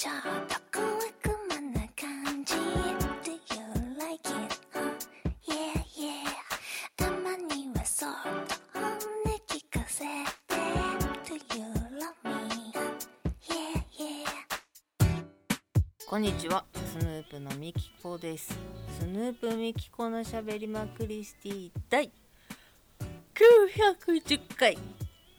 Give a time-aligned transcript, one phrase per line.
[0.00, 0.14] ちょっ
[0.48, 2.54] と小悪魔な感じ
[16.08, 16.64] こんにちは。
[16.72, 18.58] スヌープのみきこです。
[18.98, 22.10] スヌープみきこのしゃべりまクリスティ第
[23.34, 24.78] 910回。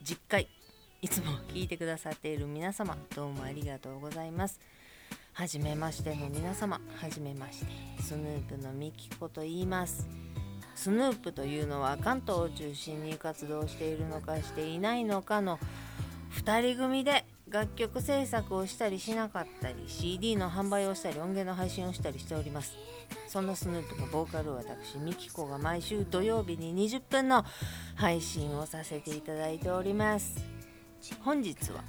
[0.03, 0.47] 10回。
[1.01, 4.57] いつも聞いてくださっている皆様どうもありがとうございます。
[5.33, 7.67] はじめましての皆様はじめまして
[8.01, 10.07] スヌープのみきこと言います。
[10.75, 15.59] スヌープというのは関東を中心に活動しているのかしていないのかの
[16.41, 22.77] 2人組で楽曲制作をしたりしなかったり CD の販売をしたり音源の配信をしたりしております。
[23.27, 27.43] そんなスヌープのボーカル私ミキコが毎週土曜日に20分の
[27.95, 30.60] 配信をさせていただいております。
[31.21, 31.83] 本日は。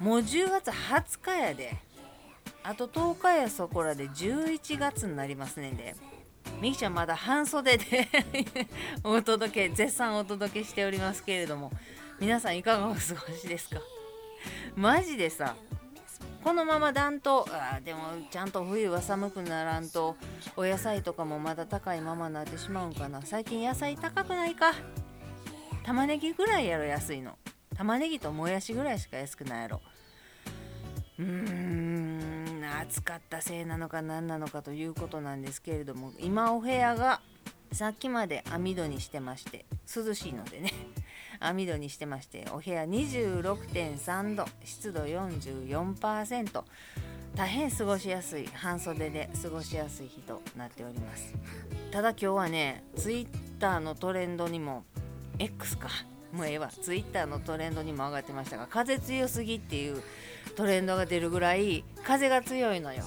[0.00, 1.76] もう10月20日やで。
[2.62, 4.08] あと10日やそこらで。
[4.08, 5.94] 11月になりますねんで。
[6.60, 8.08] みきちゃんまだ半袖で
[9.04, 11.70] お届け絶賛お届けしておりますけれども
[12.18, 12.98] 皆さんいかがお過
[13.28, 13.80] ごしですか？
[14.74, 15.54] マジでさ
[16.42, 20.16] このまま暖冬あでもちゃんと冬は寒くならんと
[20.56, 23.20] お野菜とかもまだ高いままになってしまうんかな。
[23.22, 24.72] 最近野菜高くないか？
[25.84, 27.36] 玉ねぎぐらいやろ安いの。
[27.76, 29.82] 玉ねぎともやしぐらいしか安くないやろ。
[31.18, 32.35] うーん。
[32.66, 37.20] 暑かったせいなのか何なのかということなんですけれども今お部屋が
[37.72, 39.64] さっきまで網戸にしてまして
[39.94, 40.72] 涼しいのでね
[41.40, 46.64] 網戸にしてましてお部屋26.3度湿度44%
[47.36, 51.34] 大変過ごしやすい半袖で過ごしやすい日となっております。
[51.90, 53.28] ただ今日はねツイッ
[53.60, 54.84] ターのトレンドにも
[55.38, 55.90] X か。
[56.32, 56.68] もうええわ。
[56.68, 60.02] ツイッターのトレンドにも上がってましたが風強すぎっていう
[60.54, 63.02] トレンドが出るぐらい風が強いのよ。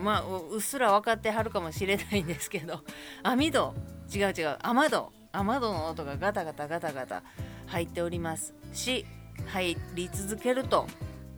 [0.00, 2.82] まあうっすら分かってはるかもしれないんですけど
[3.22, 3.74] 網戸。
[4.14, 4.58] 違う違う。
[4.62, 5.12] 雨戸。
[5.32, 7.22] 雨戸の音がガタガタガタガタ
[7.66, 9.04] 入っておりますし
[9.46, 10.86] 入り続けると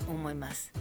[0.08, 0.72] 思います。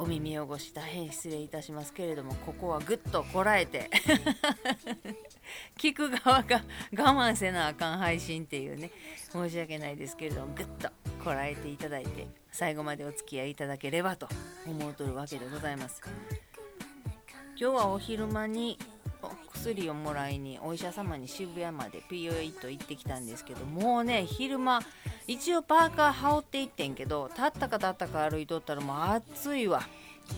[0.00, 3.90] お耳汚し大変失礼いたしますけれどもここはぐっとこらえて
[5.76, 6.62] 聞く側が
[6.96, 8.90] 我慢せなあかん配信っていうね
[9.30, 10.88] 申し訳ないですけれどもぐっと
[11.22, 14.28] こらえていただいて最後までお付き合いいただければと
[14.66, 16.00] 思うとるわけでございます。
[17.60, 18.78] 今日はお昼間に
[19.22, 24.80] お薬をもらいにお医者様に渋谷まで POE と行ってきたんですけどもうね昼間
[25.26, 29.82] 一応パーカー羽織っていってんけど立ったか立ったか歩いとったらもう暑いわ。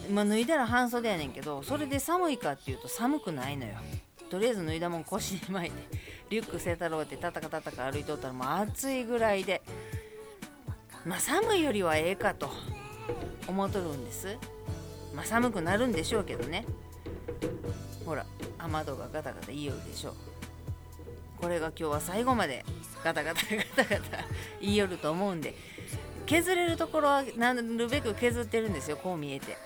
[0.09, 3.75] 今脱いだら半袖やねんけどそれで寒いかっていうと寒くないのよ。
[4.29, 5.77] とりあえず脱いだもん腰に巻いて
[6.31, 9.63] リュックせたろうってたたかたたか歩いとったらもう暑いぐらいで
[11.05, 12.51] まあ寒いよりはええかと
[13.49, 14.37] 思っとるんです。
[15.15, 16.65] まあ寒くなるんでしょうけどね。
[18.07, 18.25] ほら
[18.59, 20.15] 雨戸がガタガタ言いよるでしょう。
[21.41, 22.65] これが今日は最後まで
[23.03, 24.25] ガタガタガタガタ
[24.61, 25.55] 言いよると思うんで。
[26.25, 29.57] 削れるところはなるべく削ってるんですよこう見えて。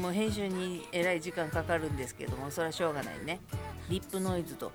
[0.00, 3.40] もう編集にえらい時間かかるんですけどもそれはしょうがないね。
[3.90, 4.72] リップノイズと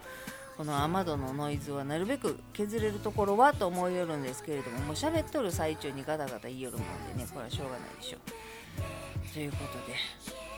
[0.58, 9.34] この雨戸のノイズはなるべく削れるところはと思いよるんですけれどももう喋っとる最中にガタガタ言いよるもんでねこれはしょうがないでしょう。
[9.34, 9.96] ということで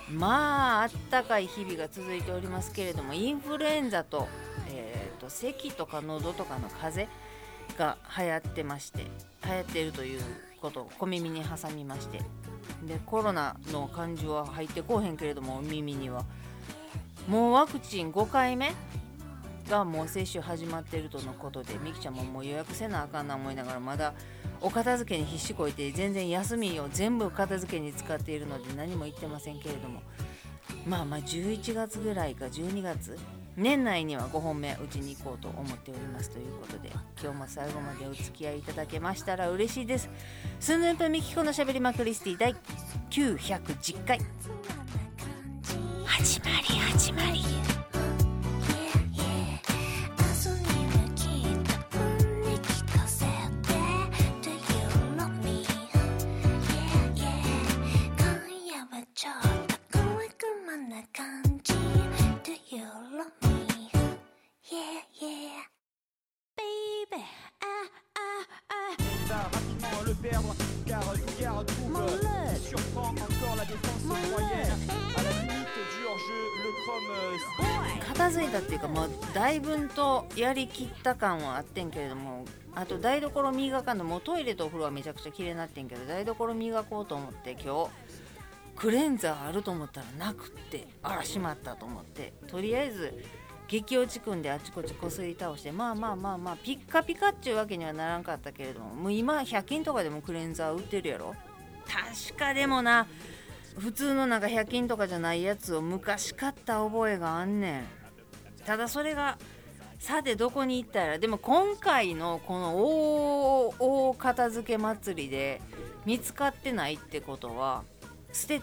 [0.10, 4.30] まああったかい日々が続いておりますけれどもインフルエンザと,、
[4.70, 7.18] えー、と咳とか喉とかの風邪
[7.78, 9.04] が流行ってまして
[9.46, 10.22] 流行っているという
[10.62, 12.20] ことを小耳に挟みまして
[12.88, 16.24] でコロナの感じは入ってこうへんけれども耳には。
[17.28, 18.74] もうワクチン5回目
[19.70, 24.14] がもう接種始まっているとのことでみきちゃんももう予約せなあかんな思いながらまだ
[24.62, 30.02] お片付けに必死こいて全然休みを全部片付けに使っているので何も言ってませんけれども。
[30.86, 33.18] まあまあ11月ぐらいか12月
[33.58, 36.90] 年内には5本目うちに行こうと思っておりますということで
[37.22, 40.10] 今日も最後までお付き合いいただけましたら嬉しいです。
[40.60, 42.56] スヌープミキコのしゃべりまクリスティ第
[43.10, 44.20] 910回。
[46.06, 47.79] 始まり始まり。
[70.10, 70.56] Le perdre
[70.88, 71.04] car
[71.40, 72.20] garde trouve
[72.60, 74.74] surprend encore la défense moyenne
[75.16, 87.92] à la limite du hors-jeu le chrome euh, 片付いたっていうかもうだいぶんとやりきった感はあってんけれどもあと台所磨かんのもうトイレとお風呂はめちゃくちゃ綺麗になってんけど台所磨こうと思って今日
[88.76, 93.14] クレンザーあると思ったらなくってあらしまったと思ってとりあえず
[93.70, 101.36] 激落ちくんであちこちこすり倒してまあまあまあまあピッカピカっちゅうわけにはならんかったけれどももう今100均とかでもクレンザー売ってるやろ？
[101.88, 103.08] 確かでもな。
[103.78, 107.84] 普通のなんか100均とかじゃないやつを昔買った覚えがあんねん。
[108.66, 109.38] ただそれが
[110.00, 111.20] さてどこに行ったら。
[111.20, 115.62] でも今回のこの大大片付け祭りで
[116.06, 117.84] 見つかってないってことは
[118.34, 118.62] 捨て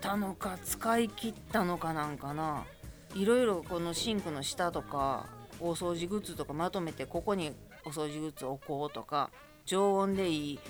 [0.00, 2.64] たのか使い切ったのかなんかな
[3.16, 5.26] いろいろこのシンクの下とか
[5.58, 7.52] 大掃除グッズとかまとめてここに
[7.84, 9.30] お掃除グッズ置こうとか
[9.64, 10.60] 常温でいい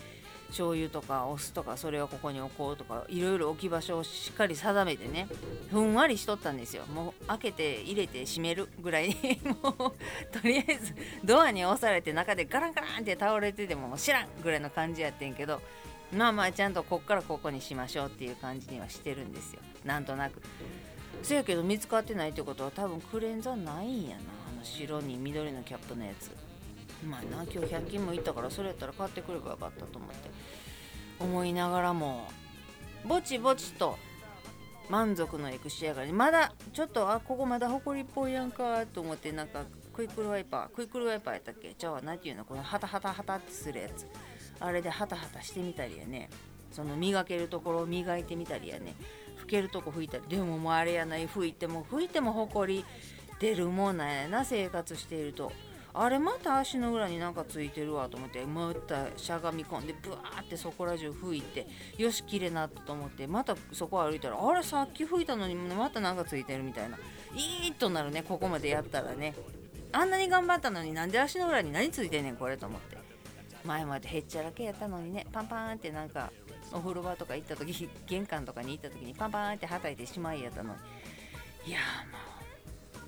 [0.49, 5.27] 醤油とかお酢とかそれをここに置こうとかいろいろ置き場所をしっかり定めてね
[5.73, 6.85] ふんわりしとったんですよ。
[6.87, 9.17] もう開けて入れて閉めるぐらい
[9.63, 9.75] もう
[10.33, 10.95] とりあえず
[11.25, 15.61] ドアに押されて中でガランガランって倒れててももう知らんぐらいの感じやってんけど
[16.13, 19.61] まあまあちゃんとこっからここにしましょうっていう感じにはしてるんですよ。
[19.85, 20.41] なんとなく。
[21.23, 24.23] せやけど見つかってないってことは多分クレンザーないんやな。
[24.53, 26.31] あの白に緑のキャップのやつ。
[27.07, 30.31] まあな今日100均も行ったからそれやったら買ってくればよかったと思って。
[31.19, 32.29] 思いながらも
[33.07, 33.99] ぼちぼちと
[34.89, 36.13] 満足のいく仕上がり。
[36.13, 41.75] まだちょっとあここまだホコリっぽいやんかと思ってなんかクイックルワイパークイックルワイパーやったっけ？
[41.77, 42.45] じゃあ何ていうの。
[42.45, 44.07] このハタハタハタってするやつ。
[44.61, 46.31] あれでハタハタしてみたりやね。
[46.73, 48.95] その磨けるところを磨いてみたりやね。
[49.47, 52.85] 拭けるとこ拭いたりでももうあれやない拭いても拭いてもほこり
[53.39, 55.53] 出るもんなんやな生活していると。
[55.99, 61.67] あれまた足の裏になんかついてるわと思ってまたしゃがみ込んでブワーってそこら中拭いて
[61.97, 66.99] よし綺麗なと思ってまたそこ歩いたらあれさっき拭いたのにまたなんかついてるみたいな。
[67.35, 69.35] いいとなるねここまでやったらね。
[69.93, 72.99] あんなに頑張ったのになんで足の裏に何ついてんねんこれと思って。
[73.65, 76.31] 前までへっちゃらけやったのにねパンパンってなんか
[76.73, 80.81] お風呂場とか行った時 玄関とかに行った時にパンパンってはたいてしまいやったのに。
[81.67, 81.79] いや
[82.13, 82.19] も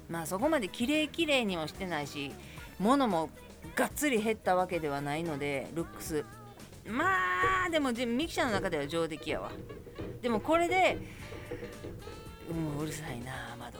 [0.08, 2.32] うまあそこまで綺麗綺麗にもしてないし
[2.78, 3.30] 物も
[3.76, 6.24] がっつり減ったわけではないのでルックス。
[6.86, 9.50] まあでもミキちゃんの中では上出来やわ。
[10.22, 10.98] でもこれで
[12.50, 13.78] うんうるさいな窓。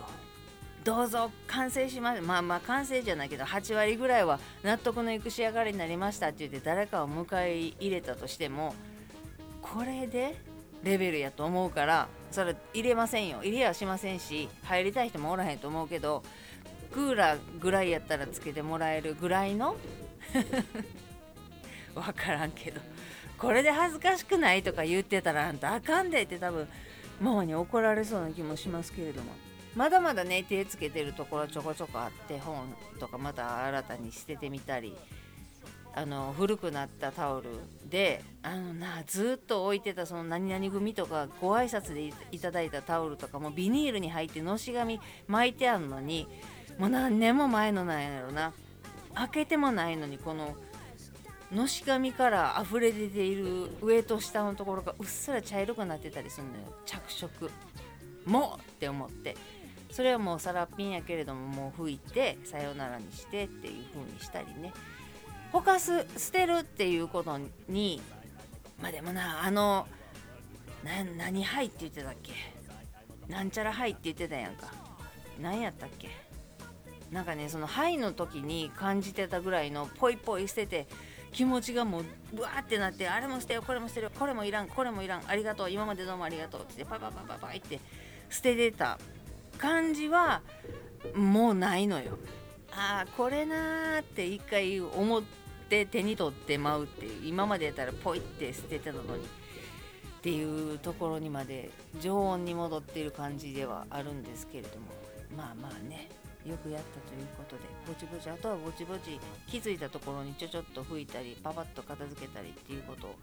[0.84, 8.74] どうぞ完成しままあまあ完成じゃないけど8割ぐらいは納得のいく仕上がりになりましたって言って誰かを迎え入れたとしても
[9.74, 10.36] これで
[10.82, 13.40] レベルやと思うからそれ入れませんよ。
[13.42, 16.22] 入れはしませんし入りたい人もおらへんと思うけど
[16.92, 19.76] クーラーぐらいやったらつけてもらえるぐらいの？
[21.94, 22.80] わからんけど。
[23.38, 26.68] これで恥ずかしくないとか言ってたらあんたあかんでって多分
[27.20, 29.32] ママに怒られそうな気もしますけれども。
[29.76, 34.96] まだまだね手つけてるところちょこちょこあって本とかまた新たに捨ててみたり。
[35.98, 37.48] あの古くなったタオル
[37.90, 46.28] であのなずっと置いてたその何々組とかご挨拶でいただいたタオルとかもビニールに入ってのし紙巻いてあるのに
[46.78, 48.52] もう何年も前のなんやろな。
[49.12, 50.54] 開けてもないのにこの
[51.50, 56.60] のし紙から溢れ出ている上と下のところがうっすら茶色くなってたりするのよ。
[56.86, 57.50] 着色。
[58.24, 59.36] もって思って。
[59.90, 64.72] それはもうさらっぴんやけれどももう拭いてさよならにしてっていう風にしたりね。
[65.52, 67.38] ほかす捨てるっていうこと
[67.68, 68.00] に
[68.80, 69.86] まあでもなあの
[70.84, 72.32] な何はいって言ってたっけ？
[73.28, 74.72] なんちゃらはいって言ってたやんか。
[75.40, 76.10] 何やったっけ？
[77.10, 80.86] なんかねそのはいの時に感じてたぐらいのポイポイ捨てて
[81.32, 87.80] 気持ちがもうブワーってなってあれも捨てよこれも捨てよこれもいらんこれもいらんありがとう今までどうもありがとうってパパパパパって
[88.30, 88.98] 捨ててた
[89.56, 90.42] 感じは
[91.14, 92.18] もうないのよ
[92.72, 95.22] ああこれなーって一回思っ
[95.68, 101.70] て手に取ってまうっていう今までやったらポイって捨ててたのにっていうところにまで
[102.00, 104.86] 常温に戻っている感じではあるんですけれども
[105.36, 106.08] まあまあね
[106.44, 113.14] よくやったということでぼちぼちあとはぼちぼち気づいたところにちょちょっと拭いたりパパッと片付けたりっていうことを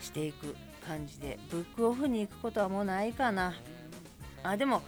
[0.00, 0.54] していく
[0.86, 3.54] 感じでブックオフに行くことはもうないかな
[4.42, 4.82] あでも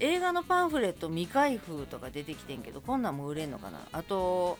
[0.00, 4.58] 映画のパンフレット未開封とか出てきてんけどこんなんも売れんのかなあと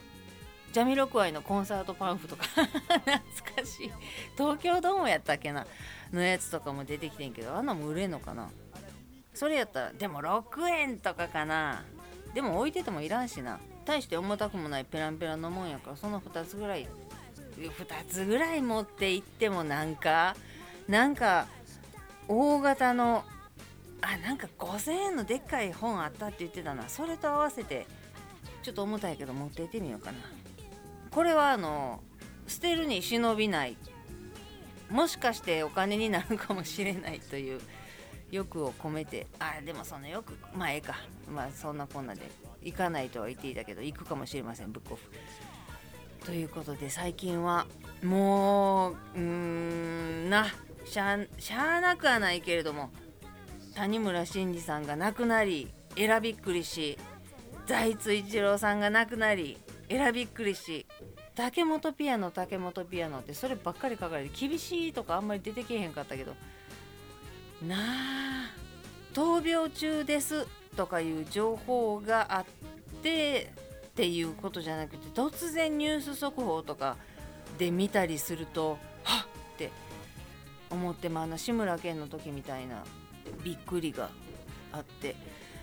[0.73, 2.45] ジャミロクワイのコンサートパンフとか。
[2.49, 3.21] 懐か
[3.65, 3.93] しい。
[4.37, 5.67] 東京ドームやったっけな
[6.13, 7.55] のやつとかも出てきてんけど。
[7.55, 8.49] あんなも売れんのかな？
[9.35, 11.85] それやったらでも6円とかかな。
[12.35, 13.61] でも置いててもいらんしな。
[13.85, 16.89] 大して重たくもないペランペラのもんやからその2つぐらい。
[17.59, 20.35] 2つぐらい持って行ってもなんか
[20.89, 21.47] なんか
[22.29, 23.25] 大型の
[24.01, 26.89] あなんか5,000円のでっかい本あったって言ってたな。
[26.89, 27.87] それと合わせて
[28.63, 30.19] ちょっと重たいけど持って行ってみようかな。
[31.13, 32.03] これはあの
[32.47, 33.77] 捨てるに忍びない。
[34.91, 37.61] もしかしてお金になるかもしれないという
[38.31, 39.27] 欲を込めて。
[39.39, 40.37] あでもその欲。
[40.55, 40.97] まあええか。
[41.31, 42.23] まあそんなこんなで
[42.63, 44.73] 行かないとは言っていたけど行くかもしれません。
[44.73, 45.03] ブックオフ。
[46.25, 47.67] ということで最近は
[48.03, 50.47] もううーんな
[50.85, 52.91] しゃしゃあなくはないけれども
[53.75, 56.97] 谷村新司さんが亡くなりえらびっくりし
[57.67, 59.59] 財津一郎さんが亡くなり
[59.93, 60.87] えらびっくりし
[61.35, 66.35] 竹本ピアノ竹本ピアノってそればっかり書かれて厳しいとかあんまり出てけへんかったけど
[67.67, 68.55] なあ
[69.13, 70.47] 闘病中です
[70.77, 72.45] とかいう情報があっ
[73.03, 73.53] て
[73.89, 76.97] っていうことじゃなくて突然ニュース速報とか
[77.59, 79.71] で見たりするとはっって
[80.71, 82.83] 思ってまああの志村けんの時みたいな
[83.45, 84.09] びっくりが
[84.73, 85.15] あって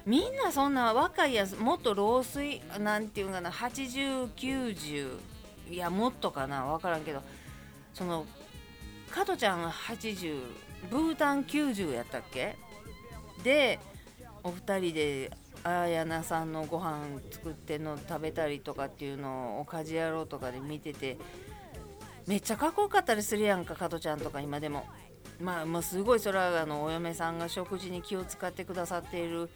[0.06, 5.18] みんなそんな若いやつもっと老衰なんていうかな8090
[5.70, 7.22] いやもっとかな分からんけど
[7.94, 8.26] その
[9.12, 10.42] 加トちゃんが80
[10.90, 12.56] ブータン90やったっけ？
[13.44, 13.80] で
[14.44, 15.32] お二人で
[15.64, 21.18] あやなさんのご飯作っての食べたりとかっていうのをおかじやろうとかで見てて
[22.26, 24.86] めっちゃかっこよかったりするやんか加トちゃんとか今でも。
[25.42, 29.50] まあもうすごいそれはあのお嫁さんが食事に気を使ってくださっている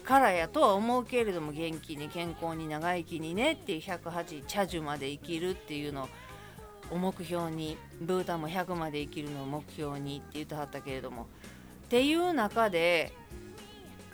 [0.00, 6.08] からやとは思うけれども元気に健康に長生きにねっていう108茶樹まで生きるっていうの
[6.90, 11.28] を目標にブータンも100まで生きるのを目標にって言ってはったけれども
[11.84, 13.12] っていう中で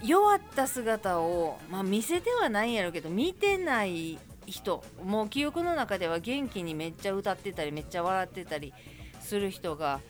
[0.03, 8.75] 弱った姿を、まあ、見せてはないんやろうけど見てない人もう記憶の中では元気にめっちゃ歌ってたりめっちゃ笑ってたり
[9.21, 10.01] する人が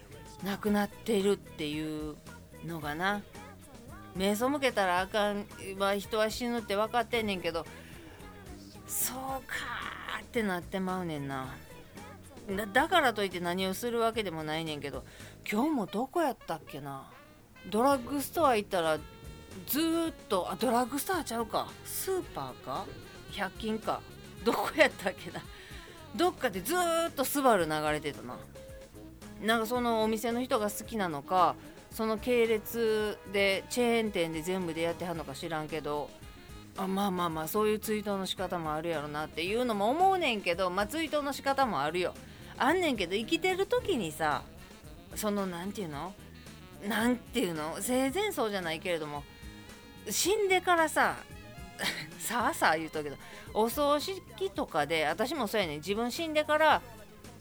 [0.44, 2.16] 亡くなってるっていう
[2.64, 3.22] のがな。
[4.16, 5.46] 目背けたらあかん、
[5.78, 7.66] まあ、人は死ぬって分かってんねんけど
[8.86, 9.54] そうか
[10.20, 11.46] ってなってまうねんな。
[12.72, 15.04] だからといって何をするわけでもないねんけど
[15.50, 17.04] 今日もどこやったっけな。
[17.68, 18.98] ドラッグストア行ったら
[19.66, 19.82] ずっ
[20.28, 21.68] とあドラッグストアちゃうか。
[21.84, 22.86] スーパーか
[23.32, 24.00] ？100均か。
[24.44, 25.42] どこやったっけな。
[26.14, 28.36] どっかでずっとスバル流れてたな。
[29.42, 31.56] なんかそのお店の人が好きなのか
[31.96, 36.10] その系列でチェーン店で全部でやってはんのか知らんけど
[36.76, 42.12] あまあまあまあそういう追悼の仕方もあるやろなっていうのも思うねんけどまあ追悼の仕方もあるよ。
[42.58, 44.42] あんねんけど生きてる時にさ
[45.14, 46.12] そのなんていうの？
[46.86, 47.78] なんていうの？
[47.80, 49.24] 生前葬じゃないけれども
[50.10, 51.16] 死んでからさ
[52.18, 53.16] さあさあ言うとけど
[53.54, 55.78] お葬式とかで私もそうやねん。
[55.78, 56.82] 自分死んでから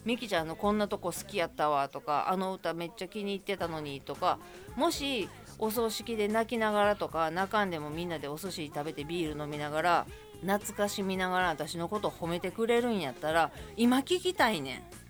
[0.05, 4.37] ミキちゃんのこんなとこ好きやったわとかあの歌めっちゃ気に入ってたのにとか
[4.75, 10.07] もしお葬式で泣きながらとか泣かんでもみんなでお寿司食べてビール飲みながら
[10.41, 15.05] 懐かしみながら私のこと褒めてくれるんやったら今聞きたいねん。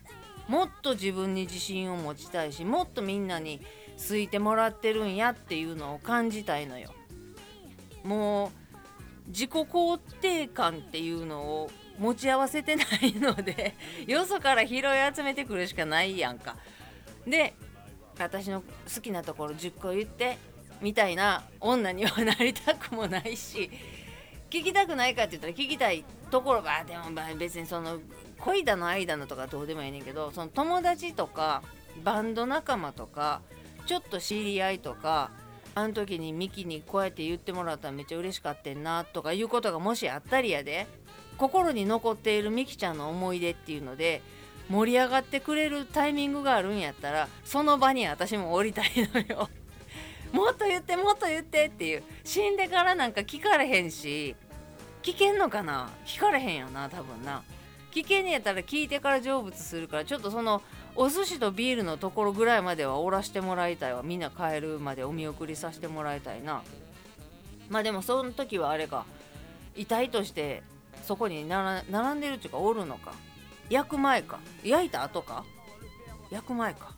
[0.50, 3.60] もっと自分に自信を持ちたいしもっとみんなに
[4.08, 6.94] 好いてもらってるんやっていうのを感じたいのよ。
[8.04, 8.52] も
[9.26, 13.74] う自己肯定感っていうのを持ち合わせてないので
[14.06, 14.82] よそから拾い
[15.14, 16.56] 集めてくるしかないやんか。
[17.26, 17.54] で
[18.18, 20.38] 私の好きなところ10個言って
[20.80, 23.70] みたいな女にはなりたくもないし
[24.48, 27.98] 聞きたくないかって言ったら聞きたいところがでもまあ別にその
[28.38, 31.62] 恋だの愛だのとかどうでもいいねんけどその友達とか
[32.04, 33.40] バンド仲間とか
[33.86, 35.30] ちょっと知り合いとか
[35.74, 40.86] あの時にミキにこうやって言ってもらったらめっちゃ嬉しかったんなとかいうことがもしあったりやで
[41.38, 44.22] 心に残っているミキちゃんの思い出っていうので
[44.68, 49.48] 盛り上がってくれるタイミングがあるんやったらその場に私も降りたいのよ。
[50.32, 52.02] もっと言ってもっと言ってっていう。
[52.24, 54.34] 死んでからなんか聞かれへんし
[55.02, 55.88] 聞けんのかな？
[56.04, 57.42] 聞かれへんよな多分な。
[57.92, 60.60] 聞けんやったら聞いてから成仏するからちょっとその
[60.96, 64.02] お寿司とビールのところぐらいまではおらしてもらいたいわ。
[64.02, 66.62] みんな帰るまでお見送りさせてもらいたいな。
[67.68, 69.06] まあでもその時はあれか
[69.76, 70.62] 遺体として
[71.06, 73.12] そこに並んでるっていうかおるのか。
[73.70, 74.40] 焼く前か。
[74.64, 75.44] 焼いた後か。
[76.30, 76.92] 焼く前か。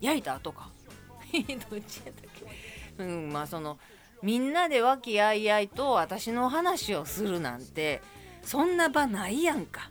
[0.00, 0.70] 焼いた後か。
[1.70, 3.04] どっちやったっけ。
[3.04, 3.78] うんまあその
[4.22, 8.00] みんなで和気あいあいと私の話をするなんて
[8.42, 9.90] そんな場ないやんか。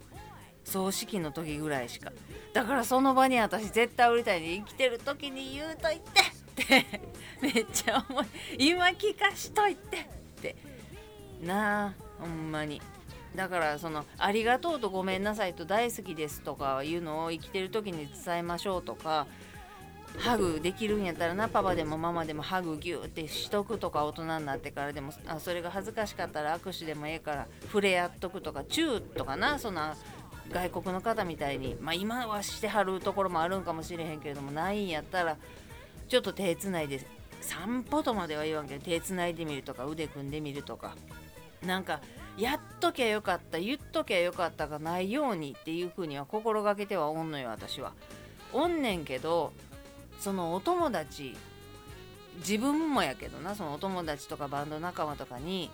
[0.63, 2.11] 葬式の時ぐらいしか。
[2.53, 7.01] だからその場に私絶対降りたいに生きてる時に言うといてって。
[7.41, 8.25] めっちゃ思い
[8.57, 10.55] 今聞かしといてって。
[11.43, 12.81] なあほんまに。
[13.35, 19.27] だからその「ありがとう」と「ごめんなさい」と「大好きです」とかいうのを生きてる時に伝えましょうとか
[20.19, 29.95] ハグできるんやったらなパパでもママでもハグギューってしとくとか大人になってからでもあそれが恥ずかしかったら握手でもええから触れ合っとくとかチューとかなそんな
[30.51, 35.37] 外国の方みたいにまあ今はしてはるところもあるんかもしれへんけれどもないんやったら
[36.07, 37.05] ちょっと手つないで
[37.41, 40.95] 散歩とまでは言わんけど手つないでみるとか腕組んでみるとか
[41.65, 42.01] なんか
[42.37, 47.93] やっときゃよかった言っときゃよかったがないようにっていうふうには心がけてはおんのよ私は。
[48.53, 49.53] おんねんけど
[50.19, 51.35] そのお友達
[52.37, 55.69] 自分もやけどなそのお友達とかバンド仲間とかに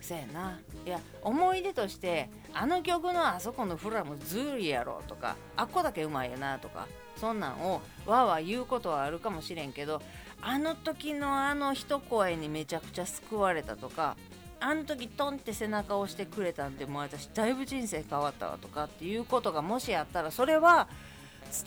[0.00, 10.02] せやないや思い出としてあの曲のあそこのフラムズリやろとかあっこだけうまいよなとかそんなんをわわ言うことはあるかもしれんけど
[10.42, 14.16] あの時のあの一声にめちゃくちゃ救われたとか
[14.60, 20.88] あの時トンって背中を押してくれたんでもう私だいぶ人生変わったわとかっていうことがもしあったらそれは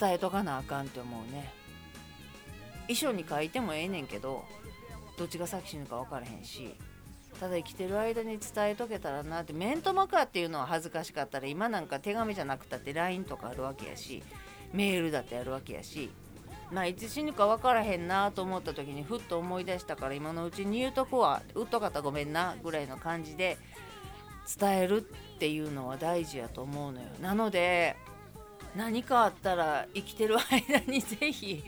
[0.00, 1.52] 伝えとかなあかんって思うね。
[2.88, 4.44] 遺書に書いてもええねんけど
[5.18, 6.74] どっちが先死ぬか分からへんし
[7.40, 14.22] ただ生きてる間に伝えとけたらなって面と向かっていうのは恥ずかしかったら今なんか手紙じゃなくたって LINE とかあるわけやし
[14.72, 16.10] メールだってあるわけやし
[16.74, 23.56] まあいつ死ぬか分からへんなと思った時にふっと思い出したから今のうちに言うとこはうっとかったごめんなぐらいの感じで
[24.58, 27.06] 伝えるっていうのは大事やと思うのよ。
[27.20, 27.96] なので
[28.74, 31.62] 何かあったら生きてる間に ぜひ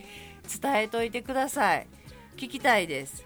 [0.60, 1.86] 伝えといてください。
[2.36, 3.24] 聞きたいです。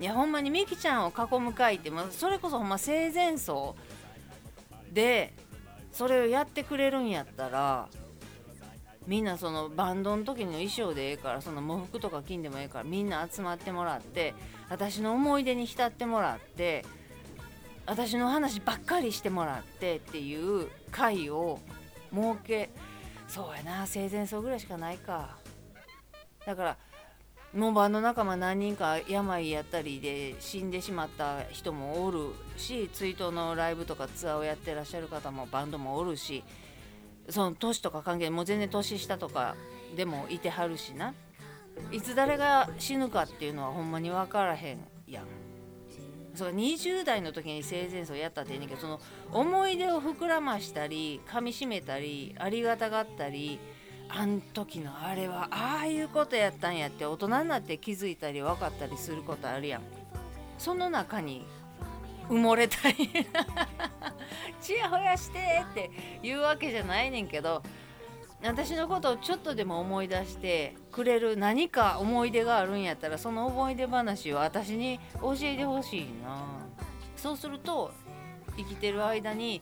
[0.00, 3.76] いやほんまにみきちゃんを囲む会って、まあ、それこそほんま生前葬
[4.92, 5.34] で
[5.92, 7.88] それをやってくれるんやったら
[9.08, 14.34] みんなそのバンドの時の衣装でええからその喪服とか金でもええからみんな集まってもらって
[14.68, 16.84] 私の思い出に浸ってもらって
[17.86, 21.58] 私の話ばっかりしてもらってっていう会を
[22.14, 22.68] 設け
[23.28, 25.38] そうやな生前葬ぐらいしかないか。
[26.44, 26.76] だから
[27.54, 32.28] もうバンド仲間何人か病やったりで死んでしまった人もおる
[32.58, 36.44] し追悼のライブとかツアーをやってらっしゃる方もバンドもおるし
[37.30, 39.54] その年とか関係もう全然年下とか
[39.96, 41.14] でもいてはるしな
[41.92, 45.24] いつ誰が死ぬかっていうのはほんまに分からへんやん。
[46.34, 49.00] そう20代の時に生前葬やったっていいねんけどその
[49.32, 53.58] 思い出を膨らましたり噛みしめたりありがたがったり
[54.08, 59.82] あん時のあれはああいうことやったんやって大人になって気づいたり分かったりすることあるやん
[60.58, 61.44] その中に
[62.28, 63.10] 埋もれたり
[64.60, 65.38] ちやほやして
[65.70, 65.90] って
[66.22, 67.62] 言うわけじゃないねんけど
[68.42, 76.44] 私のことをちょっとでも思い出してくれる何か思い出があるんやったらその思い出話を私に教えてほしいな。
[77.16, 77.90] そうすると
[78.56, 79.60] 生きてる間に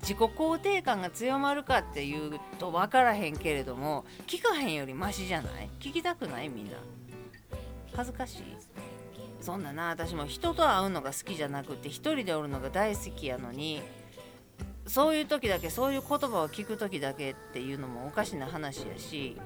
[0.00, 5.70] 自己肯定感が強まるかっていうと分からへんけれども聞かへんよりマシじゃない？
[5.78, 6.48] 聞きたくない？
[6.48, 6.72] みんな。
[7.94, 8.42] 恥ずかしい？
[9.40, 13.82] そんなな私も人と会うのが好きじゃなくて一人でおるのが大好きやのに
[14.86, 19.36] そういう時だけそういう言葉を聞く時だけっていうのもおかしな話やし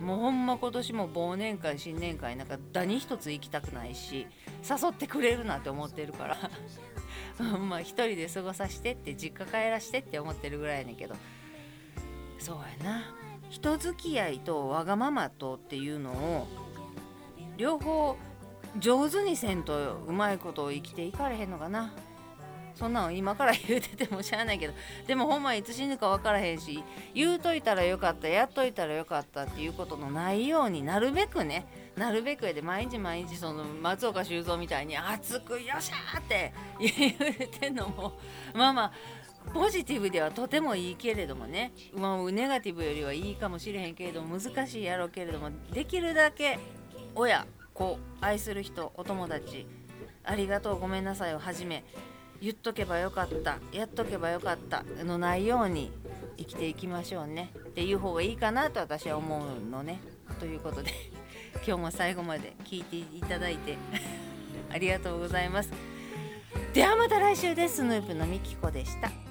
[0.00, 4.26] もうほんま今年も忘年会新年会なんか何一つ行きたくないし
[4.68, 6.38] 誘ってくれるなって思ってるから
[7.58, 11.14] まあ一人で過ごさしてって実家帰らしてって思ってるぐらいやねんけど
[12.38, 13.02] そうやな。
[13.52, 16.48] 人付き合いとわがままとっていうのを
[17.58, 18.16] 両方
[18.78, 21.92] 上手にせんとうまいことを生きていかれへんのかな。
[22.74, 24.74] そんなん今から言うててもしゃあないけど。
[25.06, 26.82] でもほんまいつ死ぬか分からへんし
[27.14, 31.66] 言うといたらよかったやっといたらよかったっていうことのないようになるべくね。
[31.96, 38.14] なるべくやで毎日毎日その松岡修造みたいに熱くよっしゃって言うてんのも
[38.54, 38.92] まあまあ
[39.52, 46.58] ポジティブではとてもいいけれどもね、まあ、ネガティブよりはいいかもしれへんけれども難しいやろうけれどもできるだけ
[47.14, 49.66] 親子愛する人お友達
[50.24, 51.84] ありがとうごめんなさいをはじめ
[52.40, 55.92] 言っとけばよかったやっとけばよかったのないように
[56.36, 60.00] 生きていきましょうねっていう方がいいかなと私は思うのね
[60.40, 60.90] ということで
[61.66, 63.76] 今日も最後まで聞いていただいて
[64.72, 65.70] ありがとうございます。
[66.72, 67.76] ではまた来週です。
[67.76, 69.21] スヌープのみきこでした。